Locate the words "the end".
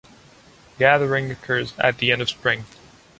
1.99-2.23